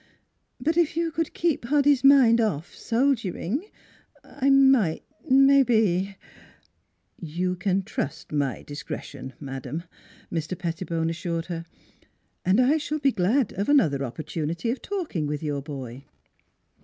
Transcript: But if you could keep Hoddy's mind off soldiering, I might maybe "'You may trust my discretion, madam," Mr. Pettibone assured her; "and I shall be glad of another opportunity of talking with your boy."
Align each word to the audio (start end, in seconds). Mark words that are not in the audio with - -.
But 0.59 0.77
if 0.77 0.97
you 0.97 1.11
could 1.11 1.35
keep 1.35 1.65
Hoddy's 1.65 2.03
mind 2.03 2.41
off 2.41 2.73
soldiering, 2.73 3.65
I 4.23 4.49
might 4.49 5.03
maybe 5.29 6.17
"'You 7.21 7.55
may 7.63 7.81
trust 7.81 8.31
my 8.31 8.63
discretion, 8.63 9.33
madam," 9.39 9.83
Mr. 10.33 10.57
Pettibone 10.57 11.11
assured 11.11 11.45
her; 11.45 11.65
"and 12.43 12.59
I 12.59 12.77
shall 12.77 12.97
be 12.97 13.11
glad 13.11 13.53
of 13.53 13.69
another 13.69 14.03
opportunity 14.03 14.71
of 14.71 14.81
talking 14.81 15.27
with 15.27 15.43
your 15.43 15.61
boy." 15.61 16.05